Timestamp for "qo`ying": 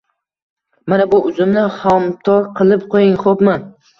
2.95-3.15